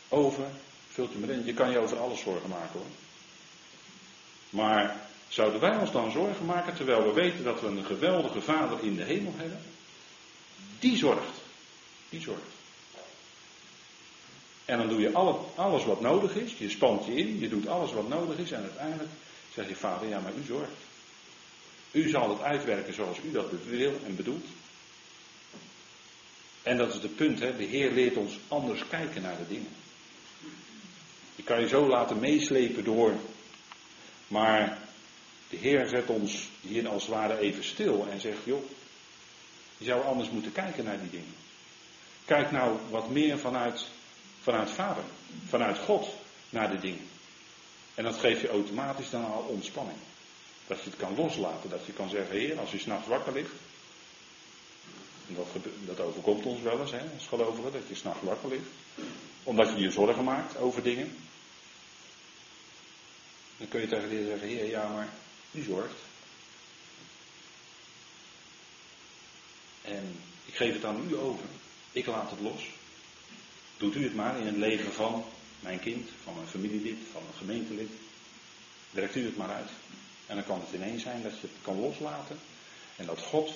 [0.10, 0.44] over,
[0.92, 2.90] vult u me in, je kan je over alles zorgen maken hoor.
[4.50, 4.96] Maar
[5.28, 8.96] zouden wij ons dan zorgen maken terwijl we weten dat we een geweldige vader in
[8.96, 9.62] de hemel hebben?
[10.80, 11.38] Die zorgt.
[12.10, 12.61] Die zorgt.
[14.66, 16.58] En dan doe je alle, alles wat nodig is.
[16.58, 18.52] Je spant je in, je doet alles wat nodig is.
[18.52, 19.10] En uiteindelijk
[19.54, 20.72] zeg je, vader, ja, maar u zorgt.
[21.92, 24.46] U zal het uitwerken zoals u dat wil en bedoelt.
[26.64, 27.58] En dat is het punt, hè?
[27.58, 29.72] de Heer leert ons anders kijken naar de dingen.
[31.36, 33.14] Je kan je zo laten meeslepen door.
[34.28, 34.78] Maar
[35.52, 38.64] De Heer zet ons hier als het ware even stil en zegt, joh,
[39.78, 41.36] je zou anders moeten kijken naar die dingen.
[42.26, 43.88] Kijk nou wat meer vanuit,
[44.42, 45.04] vanuit Vader,
[45.48, 46.08] vanuit God
[46.50, 47.08] naar de dingen.
[47.94, 49.98] En dat geeft je automatisch dan al ontspanning.
[50.68, 53.52] Dat je het kan loslaten, dat je kan zeggen, Heer, als u s'nachts wakker ligt.
[55.28, 55.48] En dat,
[55.86, 58.70] dat overkomt ons wel eens, hè, als gelovigen, dat je s'nachts wakker ligt.
[59.44, 61.18] Omdat je je zorgen maakt over dingen.
[63.58, 65.10] Dan kun je tegen de Heer zeggen, Heer, ja, maar
[65.52, 66.00] u zorgt.
[69.82, 71.46] En ik geef het aan u over.
[71.92, 72.70] Ik laat het los.
[73.82, 75.24] Doet u het maar in het leven van
[75.60, 77.90] mijn kind, van mijn familielid, van een gemeentelid.
[78.92, 79.70] Werkt u het maar uit.
[80.26, 82.40] En dan kan het ineens zijn dat je het kan loslaten.
[82.96, 83.52] En dat God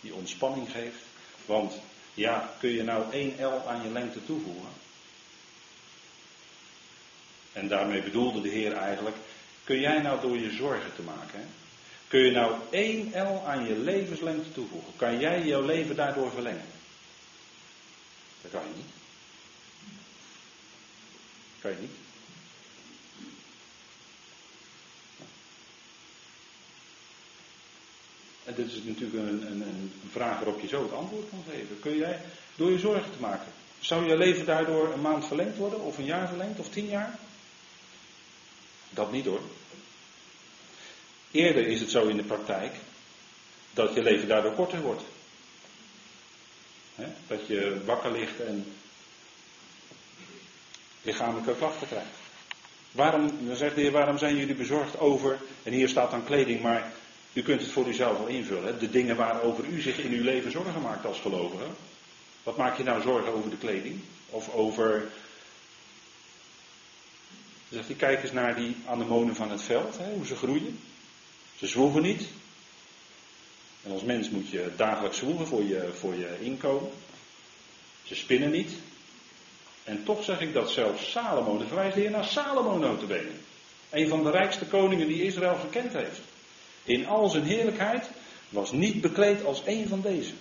[0.00, 0.98] die ontspanning geeft.
[1.46, 1.72] Want
[2.14, 4.70] ja, kun je nou één L aan je lengte toevoegen?
[7.52, 9.16] En daarmee bedoelde de Heer eigenlijk,
[9.64, 11.48] kun jij nou door je zorgen te maken,
[12.08, 14.92] kun je nou één L aan je levenslengte toevoegen?
[14.96, 16.66] Kan jij jouw leven daardoor verlengen?
[18.42, 18.95] Dat kan je niet.
[21.66, 21.90] Kan niet.
[28.44, 31.80] En dit is natuurlijk een, een, een, vraag waarop je zo het antwoord kan geven.
[31.80, 32.20] Kun jij
[32.56, 36.04] door je zorgen te maken, zou je leven daardoor een maand verlengd worden, of een
[36.04, 37.18] jaar verlengd, of tien jaar?
[38.90, 39.40] Dat niet hoor.
[41.30, 42.74] Eerder is het zo in de praktijk
[43.72, 45.02] dat je leven daardoor korter wordt.
[47.26, 48.74] dat je wakker ligt en
[51.06, 52.16] lichamelijke klachten krijgt.
[52.92, 56.92] Waarom, dan zegt waarom zijn jullie bezorgd over, en hier staat dan kleding, maar
[57.32, 58.78] u kunt het voor uzelf wel invullen.
[58.78, 61.64] De dingen waarover u zich in uw leven zorgen maakt als gelovige.
[62.42, 64.00] Wat maak je nou zorgen over de kleding?
[64.30, 65.08] Of over.
[67.68, 70.78] Zegt hij, kijk eens naar die anemonen van het veld, hè, hoe ze groeien.
[71.56, 72.22] Ze zwoegen niet.
[73.82, 76.90] En als mens moet je dagelijks zwoegen voor je, voor je inkomen.
[78.02, 78.70] Ze spinnen niet.
[79.86, 83.30] En toch zeg ik dat zelfs Salomo, de verwijst hier naar Salomo notabene.
[83.90, 86.20] Een van de rijkste koningen die Israël gekend heeft
[86.86, 88.08] in al zijn heerlijkheid,
[88.48, 90.32] was niet bekleed als een van deze.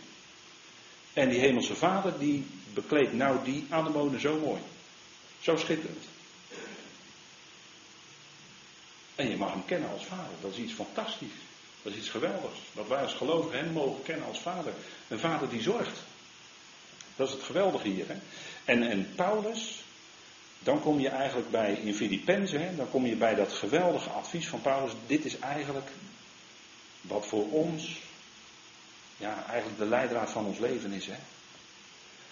[1.13, 4.61] En die hemelse vader, die bekleedt nou die anemonen zo mooi.
[5.39, 6.03] Zo schitterend.
[9.15, 10.33] En je mag hem kennen als vader.
[10.41, 11.37] Dat is iets fantastisch.
[11.81, 12.59] Dat is iets geweldigs.
[12.73, 14.73] Dat wij als gelovigen hem mogen kennen als vader.
[15.07, 15.99] Een vader die zorgt.
[17.15, 18.07] Dat is het geweldige hier.
[18.07, 18.15] Hè?
[18.65, 19.83] En, en Paulus,
[20.59, 24.61] dan kom je eigenlijk bij, in Filippenzen, dan kom je bij dat geweldige advies van
[24.61, 24.91] Paulus.
[25.07, 25.89] Dit is eigenlijk
[27.01, 27.99] wat voor ons,
[29.17, 31.05] ja, eigenlijk de leidraad van ons leven is.
[31.05, 31.15] Hè?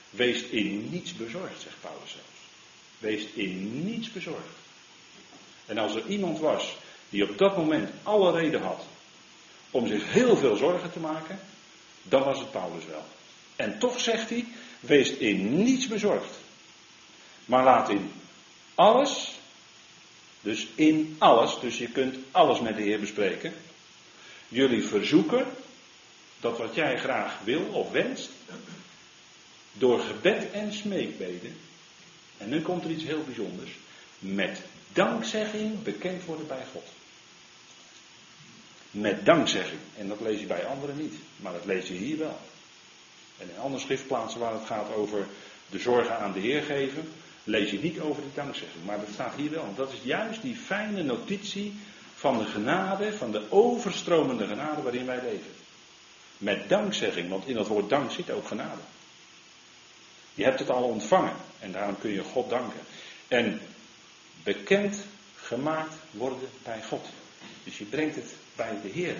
[0.09, 2.27] Wees in niets bezorgd, zegt Paulus zelfs.
[2.97, 4.61] Wees in niets bezorgd.
[5.65, 6.77] En als er iemand was
[7.09, 8.83] die op dat moment alle reden had
[9.71, 11.39] om zich heel veel zorgen te maken,
[12.03, 13.05] dan was het Paulus wel.
[13.55, 14.45] En toch zegt hij,
[14.79, 16.37] wees in niets bezorgd.
[17.45, 18.11] Maar laat in
[18.75, 19.39] alles,
[20.41, 23.53] dus in alles, dus je kunt alles met de Heer bespreken,
[24.47, 25.45] jullie verzoeken
[26.39, 28.29] dat wat jij graag wil of wenst,
[29.73, 31.57] door gebed en smeekbeden,
[32.37, 33.71] en nu komt er iets heel bijzonders,
[34.19, 34.61] met
[34.93, 36.87] dankzegging bekend worden bij God.
[38.91, 39.79] Met dankzegging.
[39.97, 42.39] En dat lees je bij anderen niet, maar dat lees je hier wel.
[43.37, 45.27] En in andere schriftplaatsen waar het gaat over
[45.69, 47.11] de zorgen aan de Heer geven,
[47.43, 48.85] lees je niet over de dankzegging.
[48.85, 49.73] Maar dat staat hier wel.
[49.75, 51.73] Dat is juist die fijne notitie
[52.15, 55.51] van de genade, van de overstromende genade waarin wij leven.
[56.37, 58.81] Met dankzegging, want in dat woord dank zit ook genade.
[60.33, 62.79] Je hebt het al ontvangen en daarom kun je God danken.
[63.27, 63.61] En
[64.43, 67.05] bekend gemaakt worden bij God.
[67.63, 69.15] Dus je brengt het bij de Heer.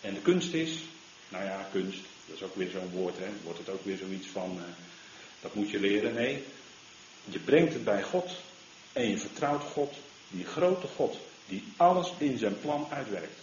[0.00, 0.82] En de kunst is,
[1.28, 3.28] nou ja, kunst, dat is ook weer zo'n woord, hè.
[3.42, 4.62] Wordt het ook weer zoiets van, uh,
[5.40, 6.14] dat moet je leren.
[6.14, 6.44] Nee,
[7.24, 8.30] je brengt het bij God
[8.92, 9.94] en je vertrouwt God,
[10.28, 13.38] die grote God, die alles in zijn plan uitwerkt.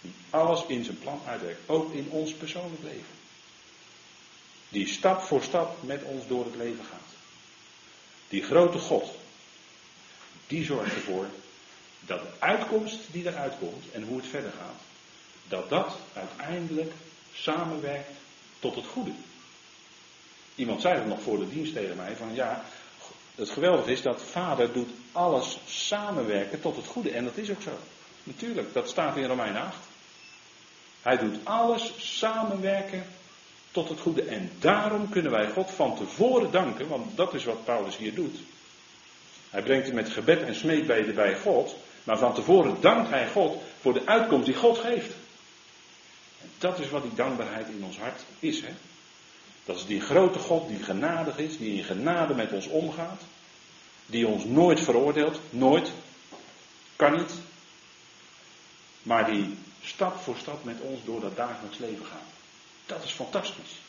[0.00, 1.60] Die alles in zijn plan uitwerkt.
[1.66, 3.16] Ook in ons persoonlijk leven.
[4.68, 7.10] Die stap voor stap met ons door het leven gaat.
[8.28, 9.10] Die grote God.
[10.46, 11.26] Die zorgt ervoor
[12.00, 14.80] dat de uitkomst die eruit komt en hoe het verder gaat.
[15.48, 16.92] Dat dat uiteindelijk
[17.42, 18.10] samenwerkt
[18.58, 19.12] tot het goede.
[20.54, 22.64] Iemand zei het nog voor de dienst tegen mij van ja,
[23.34, 27.10] het geweldige is dat vader doet alles samenwerken tot het goede.
[27.10, 27.78] En dat is ook zo.
[28.22, 29.76] Natuurlijk, dat staat in Romein 8.
[31.02, 33.06] Hij doet alles samenwerken
[33.70, 34.22] tot het goede.
[34.22, 38.36] En daarom kunnen wij God van tevoren danken, want dat is wat Paulus hier doet.
[39.50, 43.62] Hij brengt het met gebed en smeekbeden bij God, maar van tevoren dankt hij God
[43.80, 45.14] voor de uitkomst die God geeft.
[46.58, 48.60] Dat is wat die dankbaarheid in ons hart is.
[48.60, 48.72] Hè?
[49.64, 53.22] Dat is die grote God die genadig is, die in genade met ons omgaat.
[54.06, 55.90] Die ons nooit veroordeelt, nooit.
[56.96, 57.32] Kan niet.
[59.02, 62.30] Maar die stap voor stap met ons door dat dagelijks leven gaat.
[62.86, 63.80] Dat is fantastisch.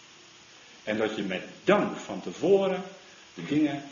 [0.83, 2.83] En dat je met dank van tevoren
[3.33, 3.83] de dingen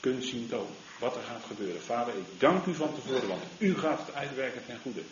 [0.00, 0.74] kunt zien komen.
[0.98, 1.82] Wat er gaat gebeuren.
[1.82, 5.02] Vader, ik dank u van tevoren, want u gaat het uitwerken ten goede.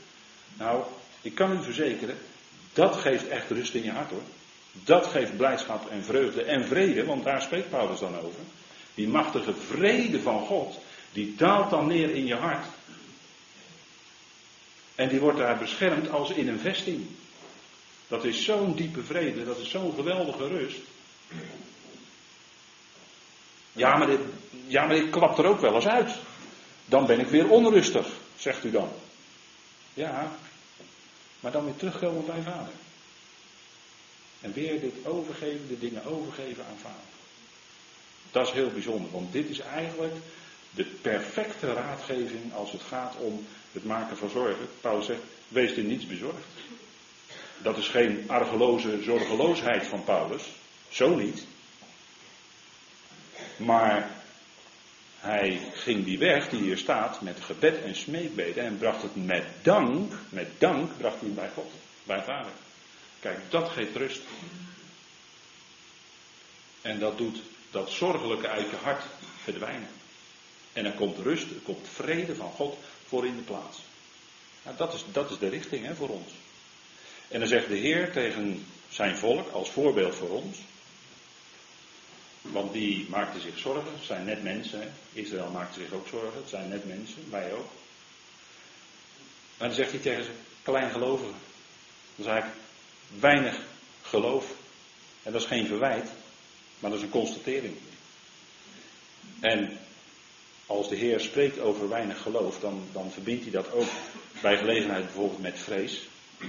[0.57, 0.85] Nou,
[1.21, 2.19] ik kan u verzekeren,
[2.75, 4.23] dat geeft echt rust in je hart hoor.
[4.73, 8.41] Dat geeft blijdschap en vreugde en vrede, want daar spreekt Paulus dan over.
[8.95, 10.79] Die machtige vrede van God,
[11.13, 12.67] die daalt dan neer in je hart.
[14.95, 17.07] En die wordt daar beschermd als in een vesting.
[18.09, 20.81] Dat is zo'n diepe vrede, dat is zo'n geweldige rust.
[23.73, 24.21] Ja maar, dit,
[24.67, 26.11] ja, maar dit klapt er ook wel eens uit.
[26.85, 28.07] Dan ben ik weer onrustig,
[28.37, 28.89] zegt u dan.
[29.95, 30.33] Ja,
[31.45, 32.73] maar dan weer terugkomen bij vader.
[34.41, 37.13] En weer dit overgeven, de dingen overgeven aan vader.
[38.31, 40.15] Dat is heel bijzonder, want dit is eigenlijk
[40.71, 44.69] de perfecte raadgeving als het gaat om het maken van zorgen.
[44.81, 46.47] Paulus zegt, wees in niets bezorgd.
[47.59, 50.43] Dat is geen argeloze zorgeloosheid van Paulus.
[50.89, 51.45] Zo niet.
[53.57, 54.24] Maar
[55.25, 59.45] hij ging die weg die hier staat met gebed en smeekbeden en bracht het met
[59.63, 62.53] dank, met dank bracht hij bij God, bij vader.
[63.21, 64.21] Kijk, dat geeft rust.
[66.83, 67.39] En dat doet
[67.71, 69.03] dat zorgelijke uit je hart
[69.43, 69.89] verdwijnen.
[70.73, 73.83] En er komt rust, er komt vrede van God voor in de plaats.
[74.63, 76.33] Nou, dat, is, dat is de richting hè, voor ons.
[77.29, 80.59] En dan zegt de Heer tegen zijn volk als voorbeeld voor ons.
[82.53, 83.93] Want die maakte zich zorgen.
[83.93, 84.93] Het zijn net mensen.
[85.13, 86.39] Israël maakte zich ook zorgen.
[86.41, 87.31] Het zijn net mensen.
[87.31, 87.71] Wij ook.
[89.57, 90.31] En dan zegt hij tegen ze:
[90.63, 91.35] kleingelovigen.
[92.17, 92.61] Dat is eigenlijk
[93.21, 93.59] weinig
[94.03, 94.55] geloof.
[95.23, 96.11] En dat is geen verwijt.
[96.79, 97.77] Maar dat is een constatering.
[99.41, 99.79] En
[100.67, 103.89] als de Heer spreekt over weinig geloof, dan, dan verbindt hij dat ook
[104.43, 106.01] bij gelegenheid bijvoorbeeld met vrees.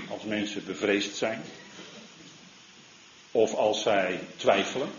[0.10, 1.44] Als mensen bevreesd zijn.
[3.32, 4.90] Of als zij twijfelen.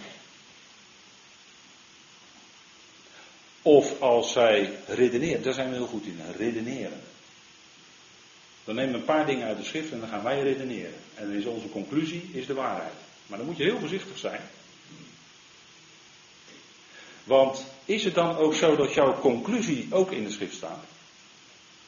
[3.67, 5.43] Of als zij redeneren.
[5.43, 6.21] Daar zijn we heel goed in.
[6.37, 7.01] Redeneren.
[8.65, 10.95] Dan nemen we een paar dingen uit de schrift en dan gaan wij redeneren.
[11.15, 12.93] En dan is onze conclusie is de waarheid.
[13.27, 14.41] Maar dan moet je heel voorzichtig zijn.
[17.25, 20.85] Want is het dan ook zo dat jouw conclusie ook in de schrift staat?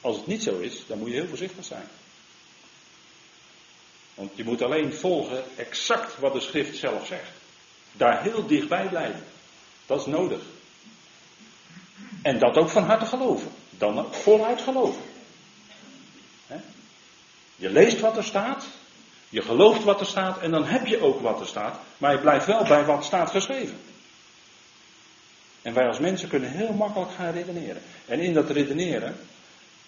[0.00, 1.86] Als het niet zo is, dan moet je heel voorzichtig zijn.
[4.14, 7.30] Want je moet alleen volgen exact wat de schrift zelf zegt.
[7.92, 9.24] Daar heel dichtbij blijven.
[9.86, 10.40] Dat is nodig.
[12.22, 13.50] En dat ook van harte geloven.
[13.70, 15.02] Dan voluit geloven.
[17.56, 18.64] Je leest wat er staat.
[19.28, 20.38] Je gelooft wat er staat.
[20.38, 21.80] En dan heb je ook wat er staat.
[21.98, 23.76] Maar je blijft wel bij wat staat geschreven.
[25.62, 27.82] En wij als mensen kunnen heel makkelijk gaan redeneren.
[28.06, 29.16] En in dat redeneren,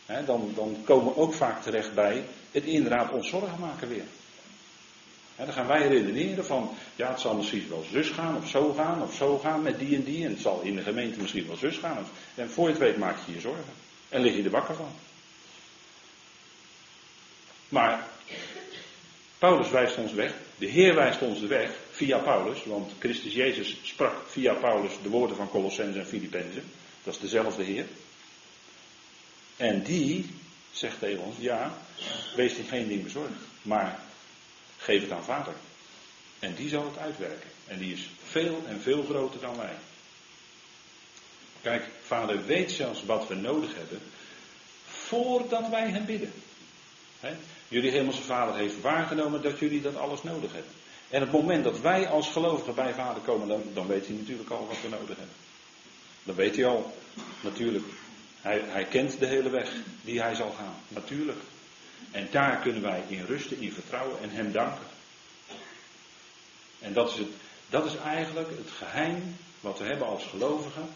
[0.06, 4.04] dan, dan komen we ook vaak terecht bij het inderdaad ons zorgen maken weer.
[5.44, 9.02] Dan gaan wij redeneren van, ja het zal misschien wel zus gaan of zo gaan
[9.02, 10.24] of zo gaan met die en die.
[10.24, 12.06] En het zal in de gemeente misschien wel zus gaan.
[12.34, 13.72] En voor je het weet maak je je zorgen.
[14.08, 14.92] En lig je er wakker van.
[17.68, 18.06] Maar
[19.38, 20.34] Paulus wijst ons weg.
[20.58, 22.64] De Heer wijst ons de weg via Paulus.
[22.64, 26.64] Want Christus Jezus sprak via Paulus de woorden van Colossens en Filippenzen.
[27.04, 27.86] Dat is dezelfde Heer.
[29.56, 30.26] En die
[30.70, 31.74] zegt tegen ons, ja,
[32.36, 33.32] wees in geen ding bezorgd.
[33.62, 34.00] Maar
[34.80, 35.54] geef het aan vader.
[36.38, 37.50] En die zal het uitwerken.
[37.66, 39.76] En die is veel en veel groter dan wij.
[41.62, 44.00] Kijk, vader weet zelfs wat we nodig hebben
[44.84, 46.32] voordat wij hem bidden.
[47.68, 50.72] Jullie hemelse vader heeft waargenomen dat jullie dat alles nodig hebben.
[51.08, 54.50] En het moment dat wij als gelovigen bij vader komen, dan, dan weet hij natuurlijk
[54.50, 55.34] al wat we nodig hebben.
[56.22, 56.96] Dan weet hij al,
[57.40, 57.84] natuurlijk.
[58.40, 61.38] Hij, hij kent de hele weg die hij zal gaan, natuurlijk.
[62.10, 64.86] En daar kunnen wij in rusten, in vertrouwen en hem danken.
[66.78, 67.28] En dat is, het,
[67.68, 70.88] dat is eigenlijk het geheim wat we hebben als gelovigen.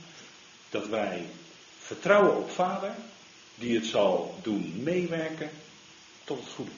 [0.70, 1.26] Dat wij
[1.78, 2.94] vertrouwen op vader,
[3.54, 5.50] die het zal doen meewerken
[6.24, 6.70] tot het goede.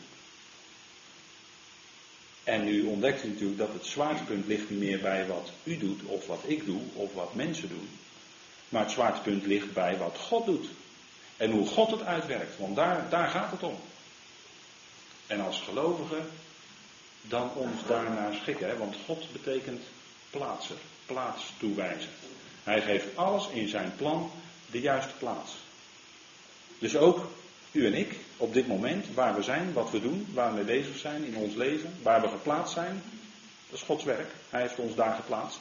[2.45, 6.03] En nu ontdekt u natuurlijk dat het zwaartepunt ligt niet meer bij wat u doet,
[6.03, 7.89] of wat ik doe, of wat mensen doen.
[8.68, 10.66] Maar het zwaartepunt ligt bij wat God doet.
[11.37, 13.77] En hoe God het uitwerkt, want daar, daar gaat het om.
[15.27, 16.27] En als gelovigen
[17.22, 18.77] dan ons daarnaar schikken, hè?
[18.77, 19.83] want God betekent
[20.31, 22.11] plaatser, plaats toewijzen.
[22.62, 24.31] Hij geeft alles in zijn plan
[24.70, 25.53] de juiste plaats.
[26.79, 27.29] Dus ook
[27.72, 30.81] u en ik, op dit moment, waar we zijn, wat we doen, waar we mee
[30.81, 33.03] bezig zijn in ons leven, waar we geplaatst zijn.
[33.70, 34.31] Dat is Gods werk.
[34.51, 35.59] Hij heeft ons daar geplaatst.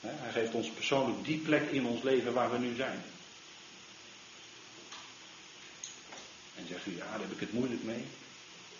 [0.00, 3.02] Hij geeft ons persoonlijk die plek in ons leven waar we nu zijn.
[6.56, 8.04] En zegt u, ja, daar heb ik het moeilijk mee.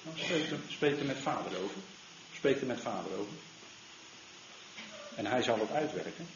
[0.03, 1.77] Nou, spreek, er, spreek er met vader over.
[2.35, 3.33] Spreek er met vader over.
[5.15, 6.27] En hij zal het uitwerken.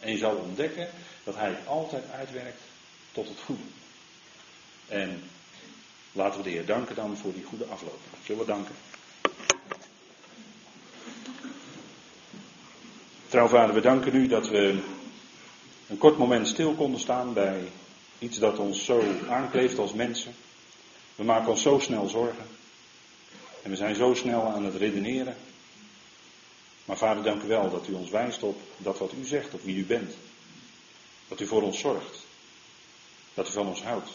[0.00, 0.88] En je zal ontdekken
[1.24, 2.60] dat hij altijd uitwerkt
[3.12, 3.62] tot het goede.
[4.88, 5.22] En
[6.12, 8.00] laten we de Heer danken dan voor die goede afloop.
[8.24, 8.74] Zullen we danken?
[13.28, 14.82] Trouwvader, we danken u dat we
[15.88, 17.62] een kort moment stil konden staan bij
[18.18, 20.34] iets dat ons zo aankleeft als mensen.
[21.14, 22.46] We maken ons zo snel zorgen.
[23.62, 25.36] En we zijn zo snel aan het redeneren.
[26.84, 29.62] Maar vader, dank u wel dat u ons wijst op dat wat u zegt, op
[29.62, 30.14] wie u bent.
[31.28, 32.18] Dat u voor ons zorgt.
[33.34, 34.10] Dat u van ons houdt.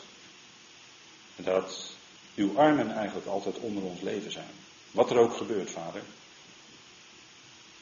[1.36, 1.92] En dat
[2.36, 4.52] uw armen eigenlijk altijd onder ons leven zijn.
[4.92, 6.02] Wat er ook gebeurt, vader.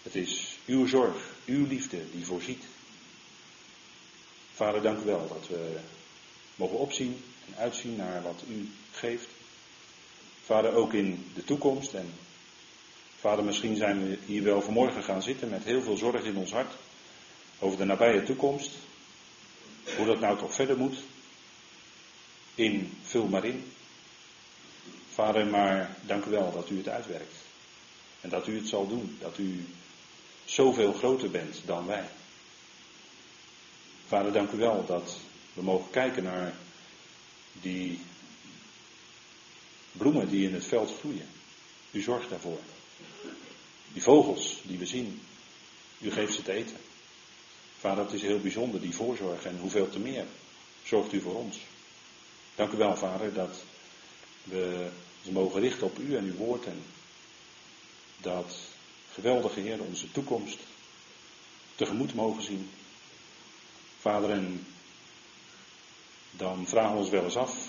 [0.04, 1.16] Het is uw zorg,
[1.46, 2.64] uw liefde die voorziet.
[4.54, 5.80] Vader, dank u wel dat we
[6.56, 9.28] mogen opzien en uitzien naar wat u geeft.
[10.46, 11.94] Vader, ook in de toekomst.
[11.94, 12.14] En
[13.20, 16.52] vader, misschien zijn we hier wel vanmorgen gaan zitten met heel veel zorg in ons
[16.52, 16.74] hart.
[17.60, 18.72] Over de nabije toekomst.
[19.98, 20.98] Hoe dat nou toch verder moet.
[22.56, 23.72] In, vul maar in.
[25.14, 27.36] Vader, maar dank u wel dat u het uitwerkt.
[28.22, 29.18] En dat u het zal doen.
[29.20, 29.66] Dat u
[30.46, 32.10] zoveel groter bent dan wij.
[34.08, 35.18] Vader, dank u wel dat
[35.54, 36.54] we mogen kijken naar
[37.62, 38.00] die
[39.92, 41.28] bloemen die in het veld groeien.
[41.92, 42.60] U zorgt daarvoor.
[43.94, 45.22] Die vogels die we zien,
[46.00, 46.78] u geeft ze te eten.
[47.80, 50.26] Vader, het is heel bijzonder, die voorzorg en hoeveel te meer
[50.84, 51.58] zorgt u voor ons.
[52.56, 53.64] Dank u wel, Vader, dat
[54.44, 54.90] we
[55.24, 56.84] ons mogen richten op u en uw woord en
[58.22, 58.58] dat
[59.14, 60.60] geweldige Heer onze toekomst
[61.76, 62.70] tegemoet mogen zien.
[64.00, 64.66] Vader, en
[66.38, 67.68] dan vragen we ons wel eens af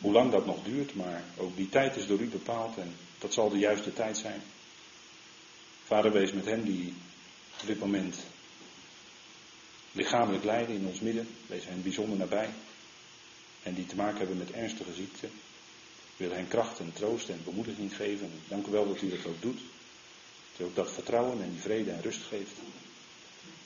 [0.00, 3.32] hoe lang dat nog duurt, maar ook die tijd is door u bepaald en dat
[3.32, 4.42] zal de juiste tijd zijn.
[5.84, 6.94] Vader, wees met hen die
[7.60, 8.16] op dit moment
[9.92, 12.50] lichamelijk lijden in ons midden, wees hen bijzonder nabij
[13.62, 15.28] en die te maken hebben met ernstige ziekte.
[16.16, 18.30] Wil hen kracht en troost en bemoediging geven.
[18.48, 19.60] Dank u wel dat u dat ook doet.
[20.52, 22.52] Dat u ook dat vertrouwen en die vrede en rust geeft.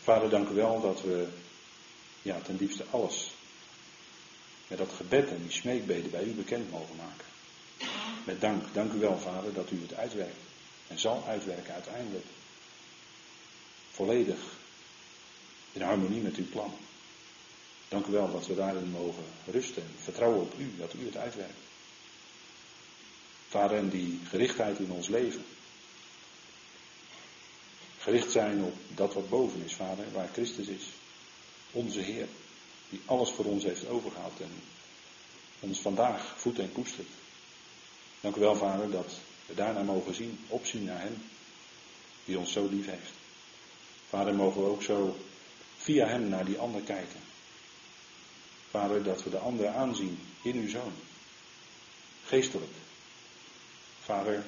[0.03, 1.29] Vader, dank u wel dat we
[2.23, 3.31] ja, ten diepste alles
[4.69, 7.27] met dat gebed en die smeekbeden bij u bekend mogen maken.
[8.25, 10.37] Met dank, dank u wel, Vader, dat u het uitwerkt.
[10.87, 12.27] En zal uitwerken uiteindelijk.
[13.91, 14.39] Volledig
[15.73, 16.73] in harmonie met uw plan.
[17.89, 21.17] Dank u wel dat we daarin mogen rusten en vertrouwen op u, dat u het
[21.17, 21.59] uitwerkt.
[23.49, 25.45] Vader, en die gerichtheid in ons leven.
[27.99, 30.83] Gericht zijn op dat wat boven is, Vader, waar Christus is.
[31.71, 32.29] Onze Heer,
[32.89, 34.63] die alles voor ons heeft overgehaald en
[35.61, 37.09] ons vandaag voedt en koestert.
[38.21, 39.13] Dank u wel, Vader, dat
[39.47, 41.23] we daarna mogen zien, opzien naar Hem,
[42.25, 43.13] die ons zo lief heeft.
[44.09, 45.17] Vader, mogen we ook zo
[45.77, 47.21] via Hem naar die ander kijken.
[48.71, 50.93] Vader, dat we de ander aanzien in uw Zoon.
[52.25, 52.73] Geestelijk.
[54.05, 54.45] Vader,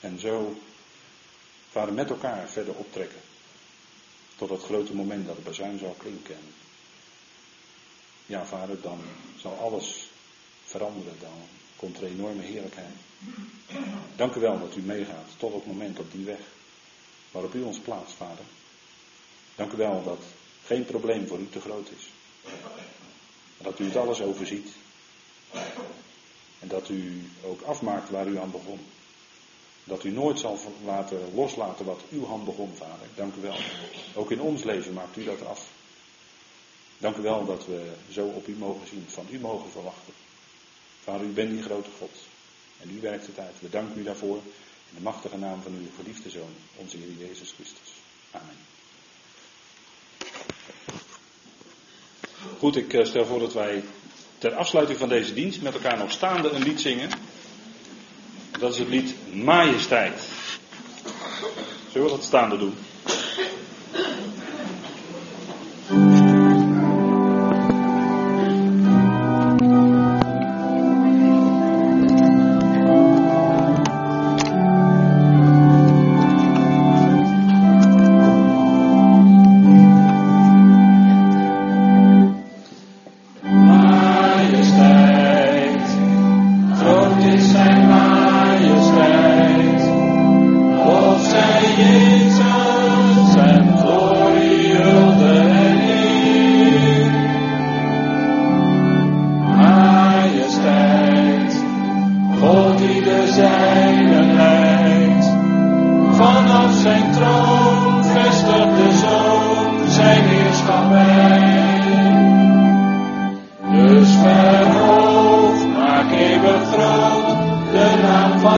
[0.00, 0.60] en zo,
[1.70, 3.20] Vader, met elkaar verder optrekken.
[4.36, 6.38] Tot het grote moment dat het bazuin zal klinken.
[8.28, 9.00] Ja, Vader, dan
[9.36, 10.08] zal alles
[10.64, 11.14] veranderen.
[11.20, 11.38] Dan
[11.76, 12.94] komt er enorme heerlijkheid.
[14.16, 16.40] Dank u wel dat u meegaat tot het moment op die weg
[17.30, 18.44] waarop u ons plaatst, Vader.
[19.54, 20.22] Dank u wel dat
[20.64, 22.10] geen probleem voor u te groot is.
[23.58, 24.68] Dat u het alles overziet.
[26.58, 28.80] En dat u ook afmaakt waar u aan begon.
[29.84, 33.06] Dat u nooit zal laten, loslaten wat uw hand begon, vader.
[33.14, 33.56] Dank u wel.
[34.14, 35.66] Ook in ons leven maakt u dat af.
[36.98, 40.12] Dank u wel dat we zo op u mogen zien, van u mogen verwachten.
[41.02, 42.10] Vader, u bent die grote God.
[42.80, 43.54] En u werkt het uit.
[43.60, 44.36] We danken u daarvoor.
[44.88, 47.92] In de machtige naam van uw geliefde Zoon, onze Heer Jezus Christus.
[48.30, 48.56] Amen.
[52.58, 53.82] Goed, ik eh, stel voor dat wij
[54.38, 57.10] ter afsluiting van deze dienst met elkaar nog staande een lied zingen.
[58.58, 60.20] Dat is het lied Majesteit.
[61.92, 62.74] Zullen we dat staande doen?